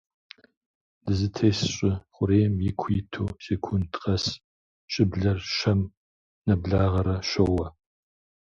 [1.05, 4.25] Дызытес Щӏы Хъурейм, ику иту, секунд къэс
[4.91, 5.79] щыблэр щэм
[6.45, 7.67] нэблагъэрэ щоуэ.